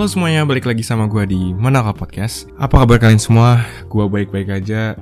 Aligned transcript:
Halo 0.00 0.08
semuanya, 0.08 0.48
balik 0.48 0.64
lagi 0.64 0.80
sama 0.80 1.04
gue 1.12 1.28
di 1.28 1.52
Menaka 1.52 1.92
Podcast. 1.92 2.48
Apa 2.56 2.80
kabar 2.80 2.96
kalian 2.96 3.20
semua? 3.20 3.68
Gue 3.92 4.08
baik-baik 4.08 4.48
aja. 4.48 4.96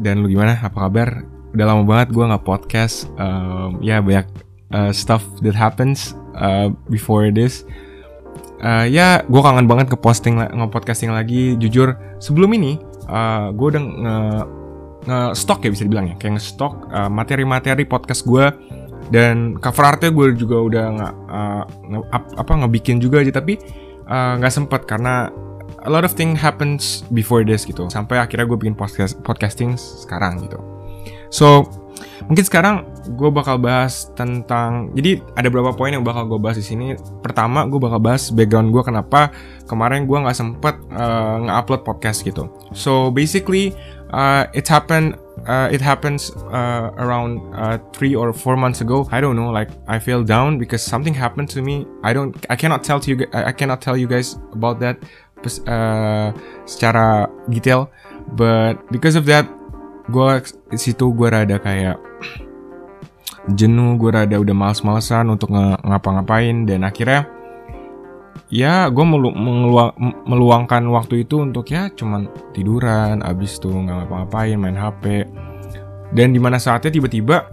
Dan 0.00 0.24
lu 0.24 0.32
gimana? 0.32 0.56
Apa 0.56 0.88
kabar? 0.88 1.28
Udah 1.52 1.68
lama 1.68 1.84
banget 1.84 2.08
gue 2.16 2.24
gak 2.24 2.48
podcast. 2.48 3.04
Um, 3.20 3.84
Ya 3.84 4.00
banyak 4.00 4.24
uh, 4.72 4.96
stuff 4.96 5.20
that 5.44 5.52
happens 5.52 6.16
uh, 6.40 6.72
before 6.88 7.28
this. 7.28 7.68
Uh, 8.64 8.88
Ya 8.88 9.20
gue 9.28 9.40
kangen 9.44 9.68
banget 9.68 9.92
ke 9.92 10.00
posting 10.00 10.40
nge-podcasting 10.40 11.12
lagi. 11.12 11.60
Jujur 11.60 11.92
sebelum 12.16 12.48
ini 12.56 12.80
uh, 13.12 13.52
gue 13.52 13.76
udah 13.76 13.82
nge, 13.84 14.16
nge 15.04 15.20
stock 15.36 15.60
ya 15.60 15.68
bisa 15.68 15.84
dibilang 15.84 16.08
ya. 16.08 16.16
Kayak 16.16 16.40
nge-stock 16.40 16.88
uh, 16.88 17.12
materi-materi 17.12 17.84
podcast 17.84 18.24
gue 18.24 18.48
dan 19.12 19.60
cover 19.60 19.84
artnya 19.84 20.08
gue 20.08 20.32
juga 20.32 20.56
udah 20.64 20.84
nggak 20.96 21.14
uh, 21.28 21.62
nge, 21.92 22.00
apa 22.40 22.52
ngebikin 22.64 23.04
juga 23.04 23.20
aja. 23.20 23.36
Tapi 23.36 23.84
nggak 24.10 24.50
uh, 24.50 24.56
sempet 24.58 24.90
karena 24.90 25.30
a 25.86 25.90
lot 25.90 26.02
of 26.02 26.12
thing 26.12 26.34
happens 26.34 27.06
before 27.14 27.46
this 27.46 27.62
gitu. 27.64 27.86
Sampai 27.88 28.18
akhirnya 28.18 28.44
gue 28.44 28.58
bikin 28.58 28.76
podcast 28.76 29.16
podcasting 29.22 29.78
sekarang 29.78 30.42
gitu. 30.44 30.58
So 31.30 31.64
mungkin 32.26 32.44
sekarang 32.44 32.74
gue 33.16 33.30
bakal 33.32 33.56
bahas 33.62 34.10
tentang 34.18 34.92
jadi 34.92 35.22
ada 35.38 35.48
beberapa 35.48 35.72
poin 35.72 35.94
yang 35.94 36.04
bakal 36.04 36.26
gue 36.26 36.40
bahas 36.42 36.58
di 36.58 36.66
sini. 36.66 36.98
Pertama 37.22 37.64
gue 37.70 37.80
bakal 37.80 38.02
bahas 38.02 38.28
background 38.34 38.74
gue 38.74 38.82
kenapa 38.82 39.30
kemarin 39.70 40.04
gue 40.04 40.18
nggak 40.18 40.36
sempet 40.36 40.74
uh, 40.92 41.46
nge-upload 41.46 41.86
podcast 41.86 42.26
gitu. 42.26 42.50
So 42.74 43.14
basically 43.14 43.72
uh, 44.10 44.50
it 44.52 44.66
happened 44.66 45.16
uh, 45.46 45.68
it 45.70 45.80
happens 45.80 46.30
uh, 46.52 46.90
around 46.98 47.40
uh, 47.54 47.78
three 47.92 48.14
or 48.14 48.32
four 48.32 48.56
months 48.56 48.80
ago. 48.80 49.08
I 49.10 49.20
don't 49.20 49.36
know, 49.36 49.50
like 49.50 49.70
I 49.88 49.98
feel 49.98 50.24
down 50.24 50.58
because 50.58 50.82
something 50.82 51.14
happened 51.14 51.48
to 51.50 51.62
me. 51.62 51.86
I 52.02 52.12
don't, 52.12 52.34
I 52.48 52.56
cannot 52.56 52.84
tell 52.84 53.00
to 53.00 53.08
you, 53.10 53.26
I 53.32 53.52
cannot 53.52 53.80
tell 53.80 53.96
you 53.96 54.06
guys 54.06 54.36
about 54.52 54.80
that 54.80 54.98
uh, 55.66 56.32
secara 56.66 57.28
detail. 57.48 57.90
But 58.36 58.80
because 58.92 59.16
of 59.16 59.26
that, 59.26 59.48
gue 60.10 60.30
situ 60.76 61.14
gue 61.14 61.28
rada 61.30 61.56
kayak 61.58 61.98
jenuh, 63.56 63.96
gue 63.96 64.10
rada 64.12 64.36
udah 64.36 64.54
males-malesan 64.54 65.32
untuk 65.32 65.50
ngapa-ngapain 65.54 66.68
dan 66.68 66.84
akhirnya 66.84 67.26
ya 68.50 68.90
gue 68.90 69.04
melu 69.06 69.30
meluang, 69.30 69.94
meluangkan 70.26 70.82
waktu 70.90 71.22
itu 71.22 71.42
untuk 71.46 71.70
ya 71.70 71.86
cuman 71.94 72.26
tiduran 72.50 73.22
abis 73.22 73.62
tuh 73.62 73.70
nggak 73.70 74.06
ngapa-ngapain 74.06 74.58
main 74.58 74.74
HP 74.74 75.26
dan 76.10 76.34
di 76.34 76.40
mana 76.42 76.58
saatnya 76.58 76.90
tiba-tiba 76.90 77.46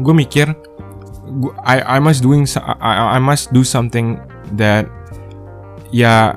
gue 0.00 0.14
mikir 0.16 0.48
I 1.64 1.96
I 1.96 1.98
must 2.00 2.24
doing 2.24 2.48
I, 2.80 3.16
I 3.16 3.20
must 3.20 3.52
do 3.52 3.64
something 3.64 4.16
that 4.56 4.88
ya 5.92 6.36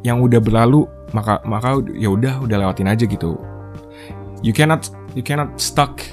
yang 0.00 0.24
udah 0.24 0.40
berlalu 0.40 0.88
maka 1.12 1.40
maka 1.44 1.80
ya 1.96 2.12
udah 2.12 2.44
udah 2.44 2.56
lewatin 2.60 2.92
aja 2.92 3.08
gitu. 3.08 3.40
You 4.44 4.52
cannot 4.52 4.92
you 5.16 5.24
cannot 5.24 5.56
stuck 5.56 6.04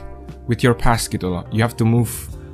with 0.48 0.64
your 0.64 0.76
past 0.78 1.12
gitu 1.12 1.28
loh. 1.28 1.44
You 1.52 1.60
have 1.60 1.76
to 1.80 1.86
move 1.88 2.12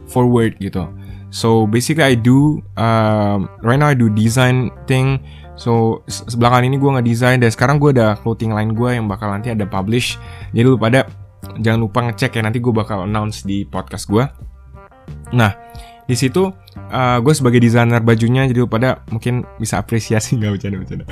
forward 0.10 0.58
gitu 0.58 0.90
So 1.30 1.70
basically 1.70 2.06
I 2.06 2.18
do 2.18 2.62
um, 2.78 3.50
right 3.62 3.78
now 3.78 3.94
I 3.94 3.98
do 3.98 4.10
design 4.10 4.74
thing. 4.90 5.22
So 5.60 6.02
sebelakangan 6.08 6.66
ini 6.66 6.78
gue 6.82 6.90
ngedesain 6.90 7.38
dan 7.44 7.52
sekarang 7.54 7.78
gue 7.78 7.94
ada 7.94 8.18
clothing 8.18 8.56
line 8.56 8.74
gue 8.74 8.90
yang 8.98 9.06
bakal 9.06 9.30
nanti 9.30 9.54
ada 9.54 9.68
publish. 9.70 10.18
Jadi 10.56 10.66
lu 10.66 10.80
pada 10.80 11.06
jangan 11.62 11.80
lupa 11.86 12.00
ngecek 12.10 12.40
ya 12.40 12.42
nanti 12.42 12.58
gue 12.64 12.74
bakal 12.74 13.06
announce 13.06 13.46
di 13.46 13.68
podcast 13.68 14.10
gue. 14.10 14.26
Nah 15.36 15.54
di 16.10 16.18
situ 16.18 16.50
uh, 16.90 17.18
gue 17.22 17.34
sebagai 17.38 17.62
desainer 17.62 18.02
bajunya 18.02 18.50
jadi 18.50 18.66
lu 18.66 18.70
pada 18.72 19.06
mungkin 19.14 19.46
bisa 19.62 19.78
apresiasi 19.78 20.34
nggak 20.42 20.58
bercanda 20.58 20.78
bercanda. 20.82 21.06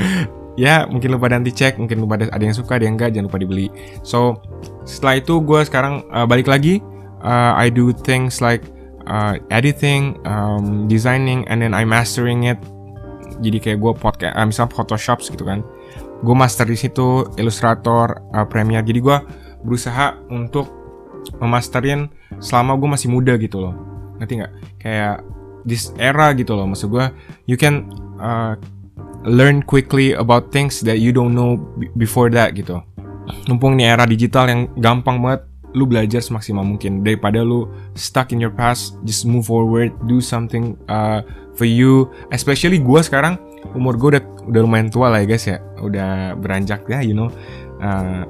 ya 0.57 0.89
mungkin 0.89 1.13
lu 1.13 1.21
pada 1.21 1.37
nanti 1.37 1.53
cek 1.53 1.77
mungkin 1.77 2.01
lu 2.01 2.09
pada 2.09 2.25
ada 2.33 2.41
yang 2.41 2.57
suka 2.57 2.81
ada 2.81 2.89
yang 2.89 2.97
enggak 2.97 3.13
jangan 3.13 3.29
lupa 3.29 3.37
dibeli. 3.37 3.67
So 4.01 4.41
setelah 4.87 5.21
itu 5.21 5.37
gue 5.45 5.59
sekarang 5.61 6.07
uh, 6.09 6.25
balik 6.25 6.49
lagi. 6.49 6.81
Uh, 7.17 7.51
I 7.57 7.73
do 7.73 7.91
things 7.91 8.39
like 8.39 8.63
uh, 9.07 9.39
editing, 9.49 10.19
um, 10.27 10.85
designing, 10.91 11.47
and 11.47 11.63
then 11.63 11.71
I 11.71 11.87
mastering 11.87 12.45
it. 12.45 12.59
Jadi 13.39 13.57
kayak 13.63 13.79
gue 13.79 13.93
podcast, 13.95 14.33
uh, 14.35 14.45
misal 14.45 14.67
Photoshop 14.67 15.23
gitu 15.23 15.47
kan. 15.47 15.63
Gue 16.21 16.35
master 16.35 16.65
di 16.65 16.77
situ, 16.77 17.25
Illustrator, 17.37 18.19
uh, 18.35 18.45
Premiere. 18.45 18.83
Jadi 18.83 18.99
gue 18.99 19.17
berusaha 19.63 20.17
untuk 20.33 20.69
memasterin 21.37 22.09
selama 22.41 22.75
gue 22.77 22.89
masih 22.89 23.09
muda 23.09 23.37
gitu 23.37 23.61
loh. 23.61 23.73
Ngerti 24.17 24.33
nggak? 24.41 24.53
Kayak 24.81 25.15
this 25.63 25.93
era 26.01 26.33
gitu 26.33 26.57
loh. 26.57 26.65
Maksud 26.65 26.89
gue, 26.89 27.05
you 27.45 27.57
can 27.59 27.91
uh, 28.17 28.57
learn 29.27 29.61
quickly 29.61 30.17
about 30.17 30.49
things 30.49 30.81
that 30.81 30.97
you 30.97 31.13
don't 31.13 31.37
know 31.37 31.59
before 31.99 32.33
that 32.33 32.57
gitu. 32.57 32.81
Mumpung 33.51 33.75
ini 33.75 33.85
era 33.85 34.07
digital 34.07 34.47
yang 34.47 34.61
gampang 34.79 35.19
banget 35.19 35.43
lu 35.75 35.89
belajar 35.89 36.23
semaksimal 36.23 36.63
mungkin. 36.63 37.03
Daripada 37.03 37.43
lu 37.43 37.67
stuck 37.97 38.31
in 38.31 38.39
your 38.39 38.53
past 38.53 38.95
just 39.03 39.27
move 39.27 39.47
forward 39.47 39.91
do 40.07 40.21
something 40.23 40.77
uh, 40.87 41.25
for 41.57 41.67
you. 41.67 42.07
Especially 42.31 42.79
gue 42.79 42.99
sekarang 43.03 43.39
umur 43.75 43.99
gue 43.99 44.09
udah 44.17 44.23
udah 44.47 44.61
lumayan 44.63 44.87
tua 44.87 45.11
lah 45.11 45.23
ya 45.23 45.27
guys 45.27 45.45
ya. 45.47 45.57
Udah 45.81 46.37
beranjak 46.37 46.87
ya 46.87 46.99
you 47.03 47.17
know. 47.17 47.31
Uh, 47.81 48.23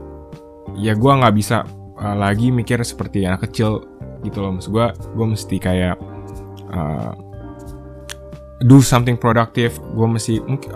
ya 0.78 0.94
gue 0.96 1.12
nggak 1.12 1.36
bisa 1.36 1.68
uh, 2.00 2.16
lagi 2.16 2.50
mikir 2.50 2.82
seperti 2.82 3.28
anak 3.28 3.50
kecil 3.50 3.86
gitu 4.24 4.42
loh. 4.42 4.56
Maksud 4.56 4.72
gue 4.72 4.88
gue 5.14 5.26
mesti 5.28 5.56
kayak 5.60 5.96
uh, 6.74 7.27
do 8.66 8.82
something 8.82 9.14
productive 9.20 9.78
gue 9.78 10.08
mesti 10.10 10.42
mungkin 10.42 10.74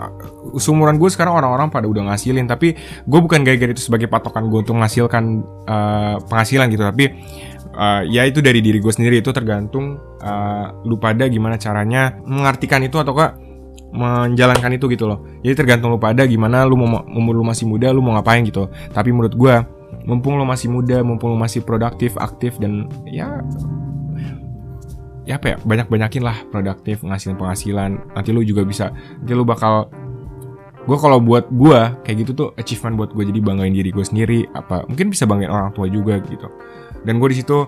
seumuran 0.54 1.02
gue 1.02 1.10
sekarang 1.10 1.34
orang-orang 1.34 1.66
pada 1.66 1.90
udah 1.90 2.12
ngasilin 2.12 2.46
tapi 2.46 2.78
gue 2.78 3.20
bukan 3.20 3.42
gara-gara 3.42 3.74
itu 3.74 3.82
sebagai 3.82 4.06
patokan 4.06 4.46
gue 4.46 4.62
untuk 4.62 4.78
menghasilkan 4.78 5.42
uh, 5.66 6.22
penghasilan 6.30 6.70
gitu 6.70 6.86
tapi 6.86 7.10
uh, 7.74 8.06
ya 8.06 8.22
itu 8.22 8.38
dari 8.38 8.62
diri 8.62 8.78
gue 8.78 8.92
sendiri 8.92 9.18
itu 9.18 9.34
tergantung 9.34 9.98
uh, 10.22 10.66
lu 10.86 10.94
pada 11.00 11.26
gimana 11.26 11.58
caranya 11.58 12.14
mengartikan 12.22 12.82
itu 12.86 13.02
atau 13.02 13.18
kak 13.18 13.34
menjalankan 13.92 14.72
itu 14.72 14.88
gitu 14.88 15.04
loh. 15.04 15.20
Jadi 15.44 15.52
tergantung 15.52 15.92
lu 15.92 16.00
pada 16.00 16.24
gimana 16.24 16.64
lu 16.64 16.80
mau 16.80 17.04
umur 17.12 17.36
lu 17.36 17.44
masih 17.44 17.68
muda 17.68 17.92
lu 17.92 18.00
mau 18.00 18.16
ngapain 18.16 18.40
gitu. 18.40 18.72
Tapi 18.88 19.12
menurut 19.12 19.36
gue 19.36 19.54
mumpung 20.08 20.40
lu 20.40 20.48
masih 20.48 20.72
muda 20.72 21.04
mumpung 21.04 21.36
lu 21.36 21.38
masih 21.38 21.60
produktif 21.60 22.16
aktif 22.16 22.56
dan 22.56 22.88
ya 23.04 23.44
ya 25.22 25.38
apa 25.38 25.54
ya 25.54 25.56
banyak 25.62 25.86
banyakin 25.86 26.22
lah 26.26 26.36
produktif 26.50 27.02
ngasihin 27.02 27.38
penghasilan. 27.38 28.00
Nanti 28.14 28.30
lu 28.34 28.42
juga 28.42 28.66
bisa 28.66 28.90
nanti 28.92 29.32
lu 29.32 29.46
bakal 29.46 29.90
gue 30.82 30.98
kalau 30.98 31.22
buat 31.22 31.46
gue 31.46 31.80
kayak 32.02 32.16
gitu 32.26 32.30
tuh 32.34 32.48
achievement 32.58 32.98
buat 32.98 33.10
gue 33.14 33.22
jadi 33.30 33.38
banggain 33.38 33.70
diri 33.70 33.94
gue 33.94 34.02
sendiri 34.02 34.50
apa 34.50 34.82
mungkin 34.90 35.14
bisa 35.14 35.30
banggain 35.30 35.50
orang 35.50 35.70
tua 35.70 35.86
juga 35.86 36.18
gitu. 36.26 36.50
Dan 37.06 37.22
gue 37.22 37.28
di 37.30 37.38
situ 37.38 37.58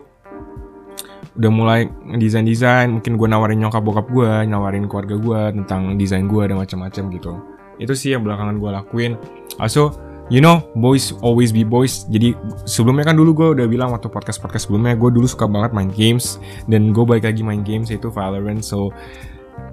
udah 1.34 1.50
mulai 1.50 1.90
desain 2.18 2.46
desain 2.46 2.90
mungkin 2.90 3.18
gue 3.18 3.26
nawarin 3.26 3.58
nyokap 3.58 3.82
bokap 3.82 4.06
gue 4.10 4.46
nawarin 4.46 4.86
keluarga 4.86 5.18
gue 5.18 5.40
tentang 5.62 5.98
desain 5.98 6.26
gue 6.26 6.42
dan 6.42 6.58
macam-macam 6.58 7.04
gitu. 7.14 7.32
Itu 7.78 7.94
sih 7.94 8.14
yang 8.14 8.22
belakangan 8.22 8.58
gue 8.58 8.70
lakuin. 8.70 9.12
Also 9.58 9.94
you 10.32 10.40
know 10.40 10.64
boys 10.78 11.12
always 11.20 11.52
be 11.52 11.66
boys. 11.66 12.08
Jadi 12.08 12.32
sebelumnya 12.64 13.12
kan 13.12 13.16
dulu 13.16 13.30
gue 13.36 13.48
udah 13.60 13.66
bilang 13.68 13.92
waktu 13.92 14.08
podcast 14.08 14.40
podcast 14.40 14.68
sebelumnya 14.68 14.96
gue 14.96 15.10
dulu 15.12 15.26
suka 15.28 15.44
banget 15.44 15.76
main 15.76 15.90
games. 15.92 16.40
Dan 16.68 16.96
gue 16.96 17.04
balik 17.04 17.28
lagi 17.28 17.44
main 17.44 17.60
games 17.60 17.92
yaitu 17.92 18.08
Valorant. 18.08 18.64
So 18.64 18.92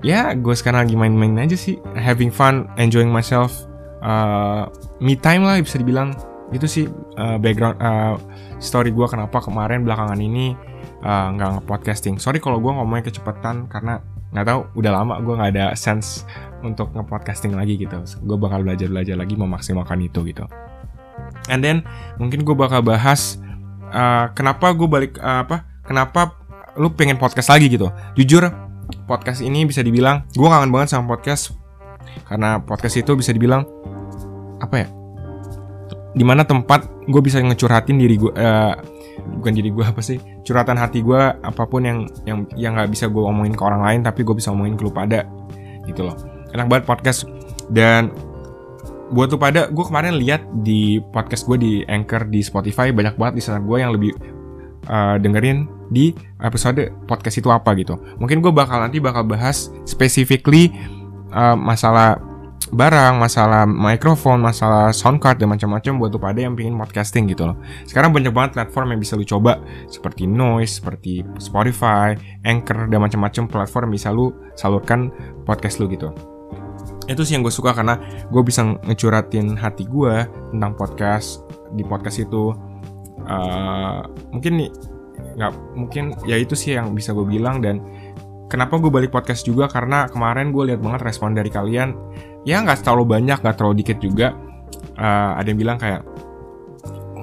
ya 0.01 0.31
yeah, 0.31 0.37
gue 0.37 0.53
sekarang 0.55 0.87
lagi 0.87 0.95
main-main 0.97 1.47
aja 1.47 1.55
sih. 1.55 1.79
Having 1.95 2.31
fun 2.33 2.67
enjoying 2.75 3.11
myself. 3.11 3.53
Uh, 4.01 4.65
me 4.97 5.15
time 5.15 5.45
lah 5.45 5.61
bisa 5.61 5.79
dibilang. 5.79 6.15
Itu 6.51 6.67
sih 6.67 6.89
uh, 7.15 7.39
background 7.39 7.79
uh, 7.79 8.19
story 8.59 8.91
gue 8.91 9.07
kenapa 9.07 9.39
kemarin 9.39 9.87
belakangan 9.87 10.19
ini 10.19 10.51
uh, 11.05 11.27
nggak 11.31 11.47
uh, 11.47 11.53
nge-podcasting. 11.59 12.19
Sorry 12.19 12.43
kalau 12.43 12.59
gue 12.59 12.71
ngomongnya 12.71 13.07
kecepatan 13.07 13.71
karena 13.71 14.03
nggak 14.31 14.45
tahu 14.47 14.59
udah 14.79 14.91
lama 14.95 15.19
gue 15.19 15.33
nggak 15.35 15.51
ada 15.55 15.65
sense 15.75 16.23
untuk 16.63 16.91
ngepodcasting 16.95 17.51
lagi 17.55 17.75
gitu. 17.75 17.99
Gue 18.23 18.37
bakal 18.39 18.63
belajar 18.63 18.87
belajar 18.87 19.15
lagi 19.19 19.35
memaksimalkan 19.35 19.99
itu 20.01 20.23
gitu. 20.27 20.47
And 21.51 21.59
then 21.61 21.83
mungkin 22.15 22.47
gue 22.47 22.55
bakal 22.55 22.81
bahas 22.81 23.39
uh, 23.91 24.31
kenapa 24.31 24.71
gue 24.71 24.87
balik 24.87 25.19
uh, 25.19 25.43
apa 25.43 25.67
kenapa 25.83 26.39
lu 26.79 26.91
pengen 26.95 27.19
podcast 27.19 27.51
lagi 27.51 27.67
gitu. 27.67 27.91
Jujur 28.15 28.47
podcast 29.07 29.43
ini 29.43 29.67
bisa 29.67 29.83
dibilang 29.83 30.23
gue 30.31 30.47
kangen 30.47 30.71
banget 30.71 30.95
sama 30.95 31.11
podcast. 31.11 31.51
Karena 32.27 32.59
podcast 32.59 32.95
itu 32.99 33.11
bisa 33.15 33.31
dibilang 33.35 33.67
apa 34.61 34.75
ya 34.77 34.87
di 36.11 36.23
mana 36.27 36.43
tempat 36.43 37.07
gue 37.07 37.21
bisa 37.23 37.39
ngecurhatin 37.39 37.95
diri 37.95 38.19
gue 38.19 38.31
uh, 38.35 38.75
bukan 39.39 39.51
jadi 39.53 39.69
gue 39.73 39.85
apa 39.85 40.01
sih 40.03 40.17
curhatan 40.45 40.77
hati 40.79 41.03
gue 41.03 41.21
apa 41.33 41.63
pun 41.65 41.83
yang 41.83 41.99
yang 42.23 42.45
yang 42.55 42.71
nggak 42.77 42.89
bisa 42.91 43.09
gue 43.09 43.21
omongin 43.21 43.53
ke 43.53 43.63
orang 43.63 43.81
lain 43.83 43.99
tapi 44.01 44.21
gue 44.23 44.35
bisa 44.35 44.53
omongin 44.53 44.75
ke 44.79 44.83
lu 44.85 44.91
pada 44.93 45.27
gitu 45.89 46.07
loh. 46.07 46.15
Enak 46.51 46.67
banget 46.67 46.83
podcast. 46.87 47.25
Dan 47.71 48.11
buat 49.11 49.31
lu 49.31 49.39
pada 49.39 49.67
gue 49.67 49.85
kemarin 49.85 50.15
lihat 50.15 50.43
di 50.63 51.03
podcast 51.11 51.43
gue 51.47 51.57
di 51.59 51.73
anchor 51.91 52.27
di 52.31 52.39
Spotify 52.39 52.95
banyak 52.95 53.19
banget 53.19 53.33
di 53.39 53.43
sana 53.43 53.59
gue 53.59 53.77
yang 53.79 53.91
lebih 53.91 54.15
uh, 54.87 55.19
dengerin 55.19 55.67
di 55.91 56.15
episode 56.39 56.91
podcast 57.07 57.43
itu 57.43 57.51
apa 57.51 57.75
gitu. 57.75 57.99
Mungkin 58.19 58.39
gue 58.39 58.51
bakal 58.55 58.79
nanti 58.79 59.03
bakal 59.03 59.27
bahas 59.27 59.71
specifically 59.83 60.71
uh, 61.35 61.55
masalah 61.59 62.30
barang, 62.71 63.19
masalah 63.19 63.67
mikrofon, 63.67 64.39
masalah 64.39 64.95
sound 64.95 65.19
card 65.19 65.37
dan 65.43 65.51
macam-macam 65.51 65.99
buat 65.99 66.11
lu 66.15 66.19
pada 66.19 66.39
yang 66.39 66.55
pengen 66.55 66.79
podcasting 66.79 67.27
gitu 67.27 67.51
loh. 67.51 67.59
Sekarang 67.83 68.15
banyak 68.15 68.31
banget 68.31 68.55
platform 68.55 68.95
yang 68.95 68.99
bisa 69.03 69.19
lu 69.19 69.27
coba 69.27 69.59
seperti 69.91 70.23
Noise, 70.23 70.79
seperti 70.79 71.21
Spotify, 71.37 72.15
Anchor 72.47 72.87
dan 72.87 72.99
macam-macam 73.03 73.43
platform 73.51 73.91
yang 73.91 73.95
bisa 73.99 74.09
lu 74.15 74.31
salurkan 74.55 75.11
podcast 75.43 75.83
lu 75.83 75.91
gitu. 75.91 76.15
Itu 77.11 77.27
sih 77.27 77.35
yang 77.35 77.43
gue 77.43 77.51
suka 77.51 77.75
karena 77.75 77.99
gue 78.31 78.41
bisa 78.41 78.63
ngecuratin 78.63 79.59
hati 79.59 79.83
gue 79.83 80.23
tentang 80.55 80.71
podcast 80.79 81.43
di 81.75 81.83
podcast 81.83 82.23
itu. 82.23 82.55
Uh, 83.21 84.01
mungkin 84.33 84.71
nggak 85.37 85.51
mungkin 85.77 86.17
ya 86.25 86.39
itu 86.39 86.57
sih 86.57 86.73
yang 86.73 86.97
bisa 86.97 87.13
gue 87.13 87.23
bilang 87.27 87.61
dan 87.61 87.83
kenapa 88.51 88.75
gue 88.75 88.91
balik 88.91 89.15
podcast 89.15 89.47
juga? 89.47 89.71
Karena 89.71 90.11
kemarin 90.11 90.51
gue 90.51 90.75
lihat 90.75 90.83
banget 90.83 91.07
respon 91.07 91.31
dari 91.31 91.47
kalian. 91.47 91.95
Ya 92.43 92.59
nggak 92.59 92.83
terlalu 92.83 93.15
banyak 93.15 93.39
nggak 93.39 93.55
terlalu 93.55 93.79
dikit 93.79 94.03
juga. 94.03 94.35
Uh, 94.99 95.39
ada 95.39 95.47
yang 95.47 95.59
bilang 95.63 95.79
kayak 95.79 96.03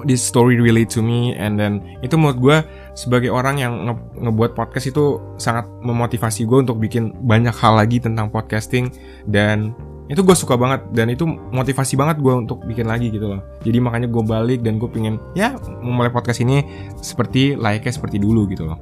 this 0.09 0.25
story 0.25 0.57
relate 0.57 0.89
to 0.89 1.05
me. 1.05 1.37
And 1.37 1.61
then 1.61 1.85
itu 2.01 2.17
menurut 2.17 2.39
gue 2.41 2.57
sebagai 2.97 3.29
orang 3.29 3.61
yang 3.61 3.73
nge 3.85 3.95
ngebuat 4.25 4.57
podcast 4.57 4.89
itu 4.89 5.21
sangat 5.37 5.69
memotivasi 5.85 6.49
gue 6.49 6.65
untuk 6.65 6.81
bikin 6.81 7.13
banyak 7.21 7.53
hal 7.53 7.77
lagi 7.77 8.01
tentang 8.01 8.33
podcasting. 8.33 8.89
Dan 9.29 9.77
itu 10.09 10.25
gue 10.25 10.33
suka 10.33 10.57
banget. 10.57 10.81
Dan 10.89 11.13
itu 11.13 11.29
motivasi 11.29 11.93
banget 11.93 12.17
gue 12.25 12.33
untuk 12.33 12.65
bikin 12.65 12.89
lagi 12.89 13.13
gitu 13.13 13.37
loh. 13.37 13.45
Jadi 13.61 13.77
makanya 13.77 14.09
gue 14.09 14.23
balik 14.25 14.65
dan 14.65 14.81
gue 14.81 14.89
pengen 14.89 15.21
ya 15.37 15.53
memulai 15.85 16.09
podcast 16.09 16.41
ini 16.41 16.65
seperti 16.97 17.53
layaknya 17.53 17.93
seperti 17.93 18.17
dulu 18.17 18.49
gitu 18.49 18.65
loh. 18.65 18.81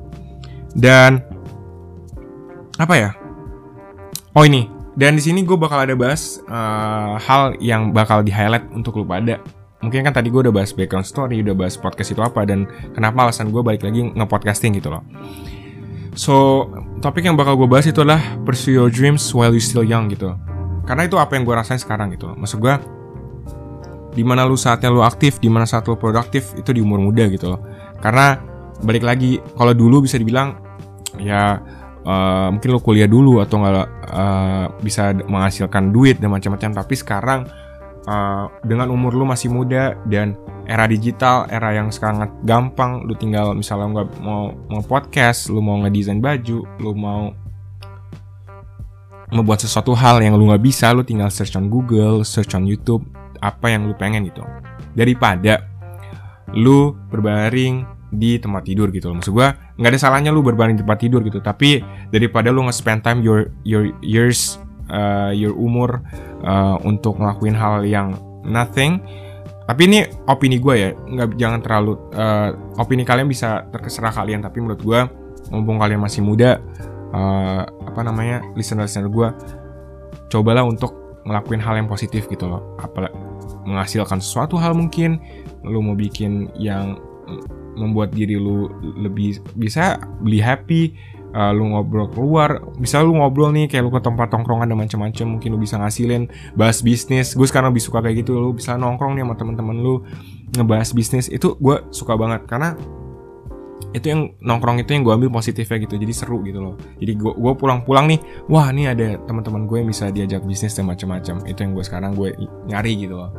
Dan 0.77 1.36
apa 2.77 2.94
ya 2.95 3.09
oh 4.38 4.45
ini 4.45 4.77
dan 4.97 5.13
di 5.13 5.21
sini 5.21 5.45
gue 5.45 5.53
bakal 5.53 5.85
ada 5.85 5.94
bahas 5.94 6.41
uh, 6.50 7.21
hal 7.21 7.53
yang 7.62 7.94
bakal 7.94 8.25
di 8.25 8.33
highlight 8.33 8.65
untuk 8.74 8.97
lu 8.97 9.06
pada. 9.06 9.38
Mungkin 9.77 10.01
kan 10.01 10.09
tadi 10.09 10.33
gue 10.33 10.41
udah 10.41 10.50
bahas 10.50 10.74
background 10.74 11.06
story, 11.06 11.45
udah 11.45 11.53
bahas 11.53 11.77
podcast 11.77 12.18
itu 12.18 12.21
apa 12.25 12.41
dan 12.50 12.65
kenapa 12.97 13.29
alasan 13.29 13.53
gue 13.53 13.62
balik 13.62 13.85
lagi 13.85 14.09
nge-podcasting 14.09 14.74
gitu 14.81 14.89
loh. 14.89 15.06
So, 16.18 16.65
topik 16.97 17.29
yang 17.29 17.38
bakal 17.38 17.53
gue 17.62 17.69
bahas 17.69 17.85
itu 17.85 18.01
adalah 18.01 18.18
pursue 18.41 18.74
your 18.74 18.89
dreams 18.89 19.21
while 19.38 19.53
you 19.53 19.62
still 19.62 19.85
young 19.85 20.09
gitu. 20.09 20.33
Karena 20.89 21.06
itu 21.06 21.13
apa 21.21 21.38
yang 21.38 21.45
gue 21.45 21.53
rasain 21.53 21.77
sekarang 21.77 22.09
gitu. 22.18 22.33
Maksud 22.33 22.57
gue, 22.57 22.73
di 24.18 24.25
mana 24.25 24.50
lu 24.50 24.57
saatnya 24.57 24.89
lu 24.89 25.06
aktif, 25.06 25.38
di 25.38 25.45
mana 25.45 25.69
saat 25.69 25.85
lu 25.85 25.94
produktif 25.94 26.57
itu 26.57 26.73
di 26.73 26.81
umur 26.81 26.97
muda 26.97 27.30
gitu 27.30 27.53
loh. 27.53 27.62
Karena 28.01 28.33
balik 28.81 29.06
lagi, 29.06 29.38
kalau 29.53 29.77
dulu 29.77 30.09
bisa 30.09 30.18
dibilang 30.18 30.57
ya 31.21 31.62
uh, 32.07 32.48
mungkin 32.56 32.69
lo 32.71 32.80
kuliah 32.80 33.09
dulu 33.12 33.44
atau 33.44 33.59
nggak 33.59 33.89
uh, 34.07 34.65
bisa 34.80 35.12
menghasilkan 35.27 35.92
duit 35.92 36.24
dan 36.24 36.31
macam-macam 36.31 36.71
tapi 36.80 36.95
sekarang 36.95 37.44
uh, 38.07 38.48
dengan 38.63 38.88
umur 38.88 39.12
lo 39.12 39.27
masih 39.27 39.51
muda 39.51 40.00
dan 40.07 40.39
era 40.63 40.88
digital 40.88 41.45
era 41.51 41.75
yang 41.75 41.92
sangat 41.92 42.31
gampang 42.48 43.04
lo 43.04 43.13
tinggal 43.19 43.51
misalnya 43.51 44.01
nggak 44.01 44.07
mau 44.24 44.56
mau 44.71 44.81
podcast 44.83 45.51
lo 45.51 45.59
mau 45.59 45.83
ngedesain 45.83 46.24
baju 46.24 46.63
lo 46.80 46.92
mau 46.95 47.36
membuat 49.27 49.59
sesuatu 49.59 49.92
hal 49.92 50.24
yang 50.24 50.39
lo 50.39 50.48
nggak 50.48 50.63
bisa 50.63 50.95
lo 50.95 51.04
tinggal 51.04 51.27
search 51.27 51.59
on 51.59 51.68
Google 51.68 52.24
search 52.24 52.56
on 52.56 52.63
YouTube 52.63 53.04
apa 53.44 53.69
yang 53.69 53.86
lo 53.86 53.94
pengen 53.94 54.24
gitu 54.25 54.42
daripada 54.95 55.68
lu 56.56 56.95
berbaring 57.12 57.98
di 58.12 58.39
tempat 58.39 58.63
tidur 58.63 58.88
gitu 58.92 59.12
loh. 59.12 59.19
Maksud 59.19 59.33
gue 59.36 59.50
nggak 59.77 59.94
ada 59.94 60.00
salahnya 60.01 60.29
lu 60.33 60.41
berbaring 60.41 60.75
di 60.75 60.81
tempat 60.81 61.00
tidur 61.00 61.21
gitu. 61.21 61.39
Tapi 61.39 61.81
daripada 62.09 62.50
lu 62.50 62.65
nge-spend 62.65 63.06
time 63.06 63.21
your 63.21 63.53
your 63.62 63.89
years 64.01 64.57
uh, 64.89 65.31
your 65.31 65.53
umur 65.53 66.01
uh, 66.44 66.75
untuk 66.83 67.21
ngelakuin 67.21 67.56
hal 67.56 67.85
yang 67.85 68.18
nothing. 68.44 69.00
Tapi 69.68 69.83
ini 69.83 70.00
opini 70.31 70.63
gue 70.63 70.75
ya, 70.79 70.89
nggak 70.95 71.35
jangan 71.35 71.59
terlalu 71.59 72.00
uh, 72.15 72.56
opini 72.79 73.03
kalian 73.03 73.27
bisa 73.27 73.68
terkeserah 73.68 74.15
kalian. 74.15 74.39
Tapi 74.39 74.63
menurut 74.63 74.79
gue, 74.79 75.00
mumpung 75.51 75.75
kalian 75.75 76.00
masih 76.00 76.23
muda, 76.23 76.56
uh, 77.12 77.68
apa 77.68 78.00
namanya 78.00 78.39
listener-listener 78.56 79.12
gue, 79.12 79.27
cobalah 80.31 80.63
untuk 80.63 81.19
ngelakuin 81.27 81.59
hal 81.59 81.83
yang 81.83 81.91
positif 81.91 82.31
gitu 82.31 82.47
loh. 82.47 82.80
Apa 82.80 83.12
menghasilkan 83.68 84.23
sesuatu 84.23 84.56
hal 84.56 84.71
mungkin, 84.71 85.19
lu 85.68 85.83
mau 85.83 86.00
bikin 86.00 86.47
yang 86.56 86.95
membuat 87.77 88.12
diri 88.12 88.35
lu 88.35 88.68
lebih 88.97 89.39
bisa 89.53 90.01
beli 90.19 90.41
happy 90.41 90.97
uh, 91.38 91.51
lu 91.51 91.74
ngobrol 91.74 92.07
keluar. 92.09 92.63
Bisa 92.81 93.01
lu 93.06 93.18
ngobrol 93.18 93.51
nih 93.53 93.69
kayak 93.69 93.83
lu 93.85 93.91
ke 93.94 94.01
tempat 94.01 94.33
tongkrongan 94.33 94.69
dan 94.69 94.77
macam-macam 94.77 95.25
mungkin 95.38 95.50
lu 95.53 95.59
bisa 95.62 95.77
ngasilin 95.77 96.29
bahas 96.57 96.81
bisnis. 96.81 97.38
Gue 97.38 97.47
sekarang 97.50 97.69
lebih 97.71 97.83
suka 97.85 98.00
kayak 98.01 98.25
gitu 98.25 98.38
lu 98.38 98.57
bisa 98.57 98.74
nongkrong 98.75 99.18
nih 99.18 99.24
sama 99.25 99.35
teman-teman 99.38 99.75
lu 99.77 99.95
ngebahas 100.57 100.89
bisnis. 100.97 101.29
Itu 101.29 101.56
gue 101.62 101.85
suka 101.94 102.18
banget 102.18 102.50
karena 102.50 102.77
itu 103.95 104.09
yang 104.09 104.35
nongkrong 104.44 104.83
itu 104.83 104.91
yang 104.91 105.06
gue 105.06 105.13
ambil 105.15 105.31
positifnya 105.31 105.77
gitu 105.85 105.95
jadi 106.01 106.13
seru 106.13 106.41
gitu 106.44 106.59
loh. 106.59 106.75
Jadi 106.97 107.13
gue 107.13 107.31
gue 107.33 107.53
pulang-pulang 107.56 108.09
nih 108.09 108.19
wah 108.50 108.69
nih 108.73 108.94
ada 108.94 109.07
teman-teman 109.25 109.69
gue 109.69 109.77
yang 109.85 109.89
bisa 109.89 110.09
diajak 110.09 110.41
bisnis 110.44 110.73
dan 110.75 110.89
macam-macam. 110.89 111.45
Itu 111.45 111.59
yang 111.63 111.71
gue 111.77 111.85
sekarang 111.85 112.12
gue 112.18 112.33
nyari 112.68 112.94
gitu 113.07 113.15
loh. 113.18 113.31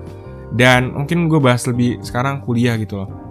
Dan 0.49 0.97
mungkin 0.97 1.29
gue 1.29 1.37
bahas 1.45 1.69
lebih 1.69 2.01
sekarang 2.01 2.41
kuliah 2.41 2.81
gitu 2.81 3.05
loh 3.05 3.28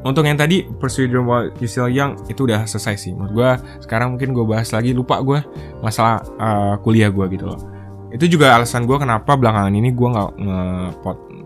untuk 0.00 0.24
yang 0.24 0.40
tadi 0.40 0.64
Dream 0.80 1.28
While 1.28 1.52
You 1.60 1.68
Still 1.68 1.92
Young 1.92 2.16
itu 2.32 2.48
udah 2.48 2.64
selesai 2.64 2.96
sih. 2.96 3.12
Menurut 3.12 3.32
gue 3.36 3.50
sekarang 3.84 4.16
mungkin 4.16 4.32
gue 4.32 4.44
bahas 4.48 4.72
lagi 4.72 4.96
lupa 4.96 5.20
gue 5.20 5.44
masalah 5.84 6.24
uh, 6.40 6.74
kuliah 6.80 7.12
gue 7.12 7.26
gitu 7.36 7.52
loh. 7.52 7.60
Itu 8.10 8.26
juga 8.26 8.56
alasan 8.56 8.88
gue 8.88 8.96
kenapa 8.96 9.36
belakangan 9.36 9.70
ini 9.70 9.92
gue 9.92 10.08
nggak 10.08 10.30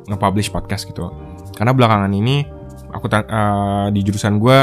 nge-publish 0.08 0.48
nge 0.48 0.54
podcast 0.54 0.84
gitu 0.86 1.08
loh. 1.08 1.14
karena 1.54 1.70
belakangan 1.70 2.10
ini 2.10 2.42
aku 2.90 3.06
uh, 3.10 3.90
di 3.94 4.00
jurusan 4.02 4.42
gue 4.42 4.58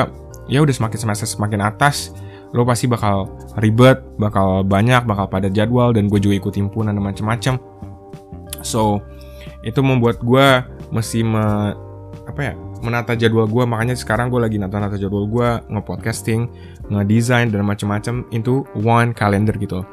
ya 0.52 0.60
udah 0.60 0.76
semakin 0.76 1.00
semester 1.08 1.28
semakin 1.28 1.64
atas 1.64 2.12
lo 2.52 2.68
pasti 2.68 2.88
bakal 2.88 3.32
ribet 3.60 4.04
bakal 4.20 4.64
banyak 4.68 5.08
bakal 5.08 5.32
pada 5.32 5.48
jadwal 5.48 5.96
dan 5.96 6.12
gue 6.12 6.20
juga 6.20 6.36
ikut 6.36 6.54
himpunan 6.56 6.92
dan 6.92 7.04
macam-macam 7.04 7.56
so 8.60 9.00
itu 9.64 9.80
membuat 9.80 10.20
gue 10.20 10.48
mesti 10.92 11.24
me, 11.24 11.72
apa 12.32 12.42
ya 12.42 12.54
menata 12.82 13.14
jadwal 13.14 13.46
gue 13.46 13.64
makanya 13.68 13.94
sekarang 13.94 14.32
gue 14.32 14.40
lagi 14.40 14.58
nata-nata 14.58 14.96
jadwal 14.96 15.28
gue 15.28 15.50
nge-podcasting 15.70 16.48
nge-design 16.90 17.52
dan 17.52 17.68
macam-macam 17.68 18.26
itu 18.32 18.64
one 18.74 19.12
calendar 19.12 19.54
gitu 19.60 19.84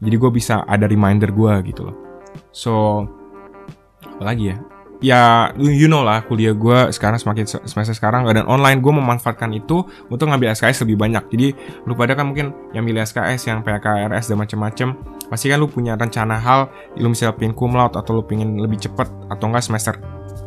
jadi 0.00 0.16
gue 0.20 0.30
bisa 0.32 0.60
ada 0.68 0.84
reminder 0.84 1.32
gue 1.32 1.52
gitu 1.72 1.88
loh. 1.88 1.96
So 2.52 3.04
apa 4.04 4.24
lagi 4.32 4.52
ya? 4.52 4.56
Ya 4.96 5.20
you 5.60 5.92
know 5.92 6.00
lah 6.00 6.24
kuliah 6.24 6.56
gue 6.56 6.88
sekarang 6.92 7.20
semakin 7.20 7.44
semester 7.44 7.96
sekarang. 7.96 8.28
Dan 8.28 8.44
online 8.48 8.80
gue 8.80 8.92
memanfaatkan 8.92 9.52
itu 9.56 9.84
untuk 10.12 10.28
ngambil 10.28 10.52
SKS 10.52 10.84
lebih 10.84 11.00
banyak. 11.00 11.24
Jadi 11.32 11.46
lu 11.88 11.96
pada 11.96 12.12
kan 12.12 12.28
mungkin 12.28 12.52
yang 12.76 12.84
milih 12.84 13.04
SKS 13.04 13.48
yang 13.48 13.60
PKRS 13.64 14.32
dan 14.32 14.36
macam-macam 14.40 14.88
pasti 15.28 15.48
kan 15.48 15.60
lu 15.60 15.68
punya 15.68 15.96
rencana 15.96 16.36
hal. 16.40 16.68
Lu 17.00 17.12
misalnya 17.12 17.36
pin 17.36 17.56
cum 17.56 17.76
laude 17.76 17.96
atau 17.96 18.20
lu 18.20 18.22
pengen 18.24 18.60
lebih 18.60 18.80
cepet 18.80 19.08
atau 19.32 19.44
enggak 19.48 19.64
semester 19.64 19.96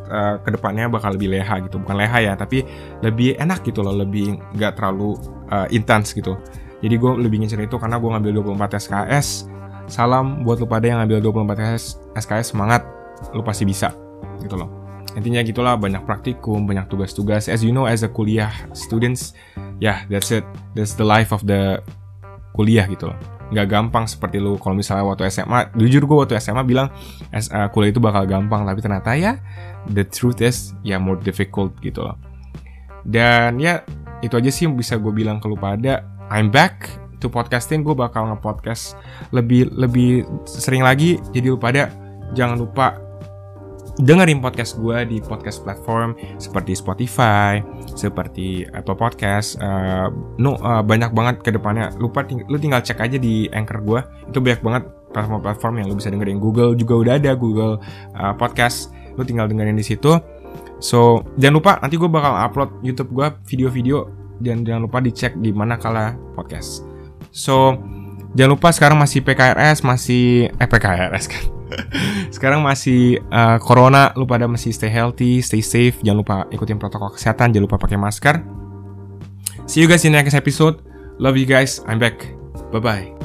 uh, 0.09 0.35
ke 0.41 0.49
depannya 0.51 0.89
bakal 0.89 1.13
lebih 1.13 1.31
leha 1.31 1.61
gitu. 1.63 1.77
Bukan 1.79 1.95
leha 1.95 2.17
ya 2.19 2.33
tapi 2.35 2.65
lebih 3.05 3.37
enak 3.37 3.63
gitu 3.63 3.85
loh. 3.85 3.93
Lebih 3.93 4.35
nggak 4.57 4.75
terlalu 4.75 5.15
uh, 5.53 5.69
intens 5.69 6.11
gitu. 6.11 6.35
Jadi 6.83 6.95
gue 6.95 7.11
lebih 7.21 7.43
ngincer 7.43 7.59
itu 7.61 7.75
karena 7.77 8.01
gue 8.01 8.09
ngambil 8.09 8.55
24 8.57 8.79
SKS 8.79 9.27
salam 9.89 10.45
buat 10.45 10.61
lu 10.61 10.69
pada 10.69 10.85
yang 10.85 11.03
ngambil 11.03 11.45
24 11.45 12.17
SKS 12.19 12.55
semangat. 12.55 12.83
Lu 13.31 13.45
pasti 13.45 13.63
bisa 13.63 13.93
gitu 14.41 14.57
loh. 14.57 14.69
Intinya 15.17 15.41
gitulah 15.41 15.73
banyak 15.77 16.05
praktikum 16.05 16.65
banyak 16.65 16.89
tugas-tugas. 16.89 17.47
As 17.47 17.61
you 17.61 17.71
know 17.71 17.85
as 17.85 18.01
a 18.01 18.09
kuliah 18.09 18.51
students 18.73 19.37
ya 19.77 19.93
yeah, 19.93 19.97
that's 20.09 20.33
it. 20.33 20.43
That's 20.73 20.97
the 20.97 21.07
life 21.07 21.31
of 21.31 21.45
the 21.45 21.81
kuliah 22.57 22.89
gitu 22.89 23.07
loh 23.07 23.38
nggak 23.49 23.67
gampang 23.69 24.05
seperti 24.05 24.37
lu. 24.37 24.57
Kalau 24.61 24.77
misalnya 24.77 25.05
waktu 25.05 25.29
SMA 25.29 25.73
jujur 25.77 26.05
gue 26.05 26.17
waktu 26.25 26.37
SMA 26.37 26.61
bilang 26.65 26.93
uh, 27.33 27.67
kuliah 27.73 27.91
itu 27.91 28.01
bakal 28.01 28.25
gampang 28.29 28.65
tapi 28.65 28.79
ternyata 28.81 29.13
ya 29.17 29.37
the 29.89 30.05
truth 30.05 30.41
is 30.41 30.77
ya 30.85 31.01
more 31.01 31.17
difficult 31.19 31.73
gitu 31.81 32.05
loh. 32.05 32.17
Dan 33.03 33.57
ya 33.57 33.81
itu 34.21 34.35
aja 34.35 34.49
sih 34.51 34.67
yang 34.67 34.75
bisa 34.75 34.99
gue 34.99 35.11
bilang 35.11 35.41
ke 35.41 35.47
lu 35.49 35.57
pada. 35.57 36.05
I'm 36.29 36.53
back 36.53 36.85
to 37.23 37.27
podcasting. 37.27 37.81
Gue 37.81 37.97
bakal 37.97 38.29
nge-podcast 38.29 38.93
lebih 39.33 39.73
lebih 39.73 40.29
sering 40.45 40.85
lagi. 40.85 41.17
Jadi 41.33 41.47
lu 41.49 41.57
pada 41.57 41.89
jangan 42.37 42.61
lupa 42.61 43.08
dengerin 43.99 44.39
podcast 44.39 44.79
gue 44.79 44.97
di 45.05 45.17
podcast 45.19 45.59
platform 45.61 46.15
seperti 46.39 46.73
Spotify, 46.73 47.59
seperti 47.93 48.63
Apple 48.71 48.95
Podcast. 48.95 49.59
Uh, 49.59 50.07
no, 50.39 50.55
uh, 50.63 50.79
banyak 50.79 51.11
banget 51.11 51.35
ke 51.43 51.51
depannya. 51.51 51.91
Lupa 51.99 52.23
ting 52.23 52.47
lu 52.47 52.55
tinggal 52.55 52.79
cek 52.79 52.99
aja 53.03 53.19
di 53.19 53.51
Anchor 53.51 53.83
gue. 53.83 54.01
Itu 54.31 54.39
banyak 54.39 54.61
banget 54.63 54.83
platform-platform 55.11 55.73
yang 55.83 55.87
lu 55.91 55.95
bisa 55.99 56.09
dengerin. 56.09 56.39
Google 56.39 56.73
juga 56.79 56.93
udah 56.95 57.13
ada 57.19 57.31
Google 57.35 57.83
uh, 58.15 58.33
Podcast. 58.39 58.95
Lu 59.19 59.27
tinggal 59.27 59.51
dengerin 59.51 59.75
di 59.75 59.83
situ. 59.83 60.15
So, 60.79 61.27
jangan 61.35 61.55
lupa 61.59 61.71
nanti 61.83 61.99
gue 61.99 62.07
bakal 62.07 62.39
upload 62.39 62.71
YouTube 62.81 63.11
gue 63.11 63.27
video-video 63.51 64.07
dan 64.39 64.63
jangan 64.63 64.87
lupa 64.87 65.03
dicek 65.03 65.35
di 65.35 65.51
mana 65.51 65.75
kala 65.75 66.15
podcast. 66.39 66.87
So, 67.35 67.75
Jangan 68.37 68.51
lupa 68.53 68.69
sekarang 68.69 68.97
masih 69.01 69.25
PKRS, 69.25 69.81
masih 69.81 70.53
eh 70.53 70.69
PKRS 70.69 71.25
kan. 71.25 71.58
sekarang 72.35 72.63
masih 72.63 73.21
uh, 73.29 73.57
corona, 73.61 74.11
lu 74.17 74.25
pada 74.25 74.45
masih 74.49 74.73
stay 74.73 74.89
healthy, 74.89 75.43
stay 75.43 75.61
safe, 75.61 75.99
jangan 76.01 76.19
lupa 76.21 76.35
ikutin 76.49 76.77
protokol 76.81 77.13
kesehatan, 77.13 77.53
jangan 77.53 77.65
lupa 77.65 77.77
pakai 77.77 77.97
masker. 77.99 78.41
See 79.69 79.85
you 79.85 79.87
guys 79.87 80.01
in 80.05 80.13
the 80.13 80.19
next 80.19 80.33
episode. 80.33 80.81
Love 81.21 81.37
you 81.37 81.45
guys. 81.45 81.83
I'm 81.85 81.99
back. 82.01 82.25
Bye 82.71 82.79
bye. 82.81 83.18